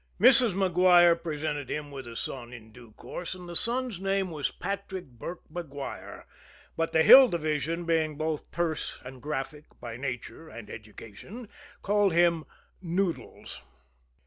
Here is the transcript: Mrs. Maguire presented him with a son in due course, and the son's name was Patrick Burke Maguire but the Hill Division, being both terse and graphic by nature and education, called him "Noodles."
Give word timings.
Mrs. 0.19 0.55
Maguire 0.55 1.15
presented 1.15 1.69
him 1.69 1.91
with 1.91 2.07
a 2.07 2.15
son 2.15 2.51
in 2.53 2.71
due 2.71 2.91
course, 2.93 3.35
and 3.35 3.47
the 3.47 3.55
son's 3.55 3.99
name 4.01 4.31
was 4.31 4.49
Patrick 4.49 5.05
Burke 5.09 5.43
Maguire 5.47 6.25
but 6.75 6.91
the 6.91 7.03
Hill 7.03 7.27
Division, 7.27 7.85
being 7.85 8.17
both 8.17 8.49
terse 8.49 8.99
and 9.05 9.21
graphic 9.21 9.65
by 9.79 9.97
nature 9.97 10.49
and 10.49 10.71
education, 10.71 11.47
called 11.83 12.13
him 12.13 12.45
"Noodles." 12.81 13.61